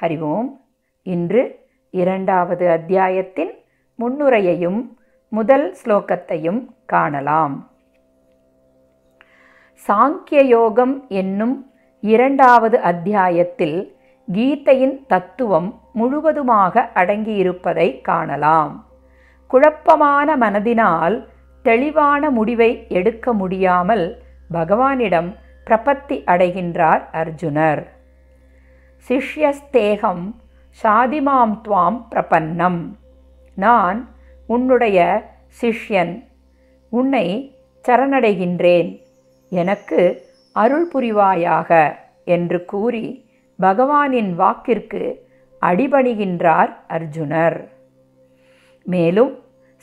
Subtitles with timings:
[0.00, 0.60] ஹரி ஓம்.
[1.02, 1.58] இன்று
[1.90, 3.50] இரண்டாவது அத்தியாயத்தின்
[3.98, 4.96] முன்னுரையையும்
[5.28, 7.70] முதல் ஸ்லோகத்தையும் காணலாம்.
[9.88, 13.96] சாங்கிய யோகம் என்னும் இரண்டாவது அத்தியாயத்தில்
[14.32, 18.86] கீதையின் தத்துவம் முழுவதுமாக அடங்கியிருப்பதை காணலாம்.
[19.46, 21.26] குழப்பமான மனதினால்
[21.62, 24.22] தெளிவான முடிவை எடுக்க முடியாமல்
[24.52, 25.34] பகவானிடம்
[25.64, 27.95] பிரபத்தி அடைகின்றார் அர்ஜுனர்.
[29.08, 30.34] சிஷ்யஸ்தேகம்
[30.82, 32.80] சாதிமாம் துவாம் பிரபன்னம்.
[33.54, 34.08] நான்
[34.46, 34.98] உன்னுடைய
[35.60, 36.24] சிஷ்யன்
[36.90, 37.56] உன்னை
[37.88, 39.02] சரணடைகின்றேன்.
[39.50, 43.28] எனக்கு அருள் புரிவாயாக என்று கூறி
[43.62, 45.14] பகவானின் வாக்கிற்கு
[45.60, 47.68] அடிபணிகின்றார் அர்ஜுனர்.
[48.84, 49.38] மேலும்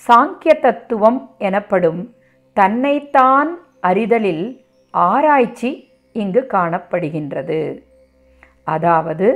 [0.08, 2.14] சாங்கிய தத்துவம் எனப்படும்
[2.54, 7.84] தன்னைத்தான் அறிதலில் ஆராய்ச்சி இங்கு காணப்படுகின்றது.
[8.64, 9.28] அதாவது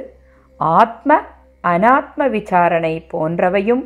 [0.60, 1.20] ஆத்ம
[1.64, 3.84] அனாத்ம விசாரணை போன்றவையும்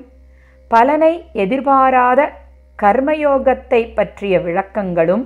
[0.71, 2.21] பலனை எதிர்பாராத
[2.79, 5.25] கர்மயோகத்தை பற்றிய விளக்கங்களும்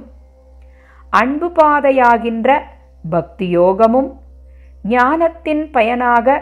[1.09, 2.49] அன்பு பாதையாகின்ற
[3.03, 4.09] பக்தியோகமும்
[4.83, 6.38] ஞானத்தின் பயனாக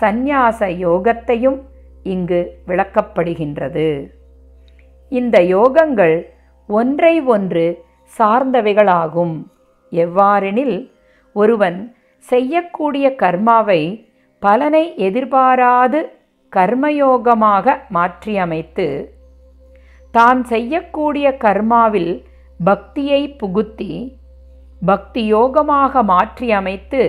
[0.00, 1.58] சந்நியாச யோகத்தையும்
[2.02, 3.88] இங்கு விளக்கப்படுகின்றது.
[5.08, 6.16] இந்த யோகங்கள்
[6.68, 7.66] ஒன்றை ஒன்று
[8.18, 9.34] சார்ந்தவைகளாகும்.
[9.92, 10.76] எவ்வாறெனில்
[11.36, 11.78] ஒருவன்
[12.24, 13.82] செய்யக்கூடிய கர்மாவை
[14.42, 16.00] பலனை எதிர்பாராது
[16.52, 18.86] கர்மயோகமாக மாற்றியமைத்து
[20.14, 22.12] தான் செய்யக்கூடிய கர்மாவில்
[22.60, 23.92] பக்தியை புகுத்தி
[24.82, 27.02] பக்தி யோகமாக மாற்றியமைத்து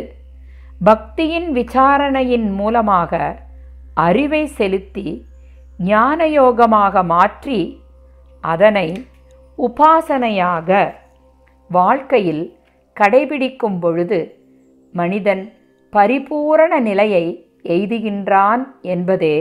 [0.82, 3.20] பக்தியின் விசாரணையின் மூலமாக
[3.98, 5.08] அறிவை செலுத்தி
[5.80, 7.60] ஞான யோகமாக மாற்றி
[8.44, 8.88] அதனை
[9.58, 10.70] உபாசனையாக
[11.70, 12.44] வாழ்க்கையில்
[12.98, 14.20] கடைபிடிக்கும் பொழுது
[14.95, 15.43] மனிதன்
[15.93, 17.25] பரிபூரண நிலையை
[17.69, 19.37] எய்துகின்றான் என்பதே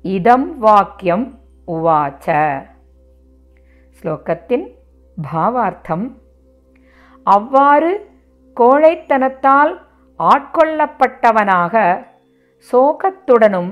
[0.05, 1.23] इदं वाक्यं
[1.69, 2.27] உவாச்ச.
[3.97, 4.65] ஸ்லோகத்தின்
[5.33, 6.05] பாவார்த்தம்.
[7.23, 7.91] அவ்வாறு
[8.55, 9.73] கோழைத்தனத்தால்
[10.19, 12.05] ஆட்கொள்ளப்பட்டவனாக
[12.71, 13.71] சோகத்துடனும்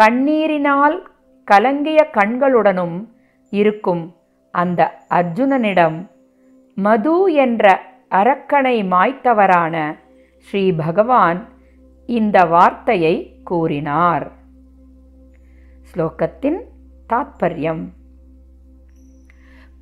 [0.00, 0.96] கண்ணீரினால்
[1.44, 3.08] கலங்கிய கண்களுடனும்
[3.50, 4.04] இருக்கும்
[4.50, 4.80] அந்த
[5.10, 5.98] அர்ஜுனனிடம்
[6.74, 7.80] மது என்ற
[8.10, 9.96] அரக்கனை மாய்த்தவரான
[10.36, 11.40] ஸ்ரீ பகவான்
[12.06, 13.14] இந்த வார்த்தையை
[13.44, 14.30] கூறினார்.
[15.90, 16.60] ஸ்லோகத்தின்
[17.12, 17.82] தாத்பரியம்.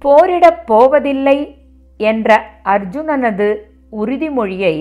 [0.03, 1.39] போரிடப் போவதில்லை
[1.97, 3.49] என்ற அர்ஜுனனது
[3.93, 4.77] உறுதிமொழியை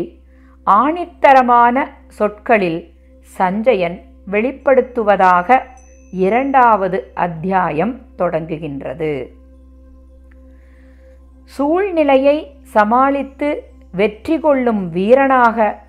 [0.67, 2.93] ஆணித்தரமான சொற்களில்
[3.37, 3.97] சஞ்சயன்
[4.31, 5.59] வெளிப்படுத்துவதாக
[6.11, 9.11] இரண்டாவது அத்தியாயம் தொடங்குகின்றது.
[11.43, 13.49] சூழ்நிலையை சமாளித்து
[13.91, 15.83] வெற்றி கொள்ளும் வீரனாக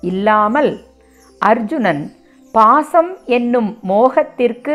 [0.00, 0.72] இல்லாமல்
[1.38, 2.02] அர்ஜுனன்
[2.52, 4.74] பாசம் என்னும் மோகத்திற்கு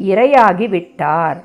[0.00, 1.38] இரையாகிவிட்டார்.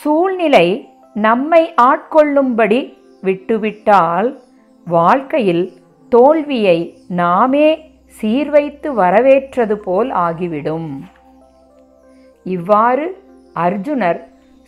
[0.00, 0.66] சூழ்நிலை
[1.14, 2.80] நம்மை ஆட்கொள்ளும்படி
[3.22, 4.28] விட்டுவிட்டால்
[4.86, 5.64] வாழ்க்கையில்
[6.08, 6.78] தோல்வியை
[7.20, 7.68] நாமே
[8.20, 10.90] சீர்வைத்து வரவேற்றது போல் ஆகிவிடும்.
[12.42, 13.06] இவ்வாறு
[13.54, 14.20] அர்ஜுனர்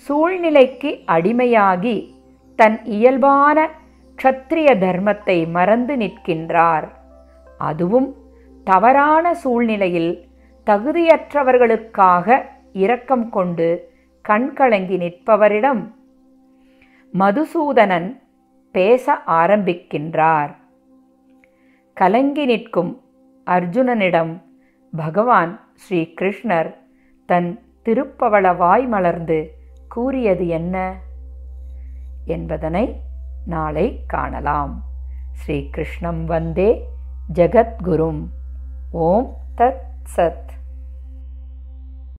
[0.06, 1.96] சூழ்நிலைக்கு அடிமையாகி
[2.56, 3.58] தன் இயல்பான
[4.18, 6.86] க்ஷத்திரிய தர்மத்தை மறந்து நிற்கின்றார்.
[7.58, 8.08] அதுவும்
[8.68, 10.28] தவறான சூழ்நிலையில்
[10.66, 12.42] தகுதியற்றவர்களுக்காக
[12.72, 13.92] இரக்கம் கொண்டு
[14.28, 15.92] கண்கலங்கி நிற்பவரிடம்
[17.18, 18.22] மதுசூதனன்
[18.70, 20.56] பேச ஆரம்பிக்கின்றார்.
[21.94, 23.00] கலங்கி நிற்கும்
[23.46, 24.42] அர்ஜுனனிடம்
[24.96, 26.74] பகவான் ஸ்ரீ கிருஷ்ணர்
[27.26, 29.54] தன் திருப்பவள வாய் மலர்ந்து
[29.88, 30.98] கூறியது என்ன?
[32.26, 33.00] என்பதனை
[33.46, 34.82] நாளை காணலாம்.
[35.32, 36.88] ஸ்ரீ கிருஷ்ணம் வந்தே
[37.34, 38.24] ஜெகத்குரும்.
[38.92, 39.74] um, dois,
[40.14, 40.57] três